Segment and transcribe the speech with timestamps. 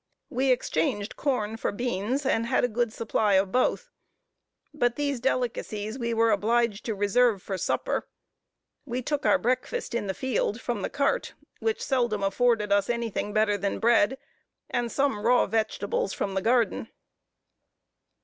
[0.31, 3.91] We exchanged corn for beans, and had a good supply of both;
[4.73, 8.07] but these delicacies we were obliged to reserve for supper.
[8.83, 13.11] We took our breakfast in the field, from the cart, which seldom afforded us any
[13.11, 14.17] thing better than bread,
[14.71, 16.87] and some raw vegetables from the garden.